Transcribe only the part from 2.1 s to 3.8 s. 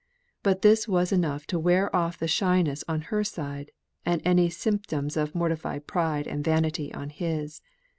the shyness on her side,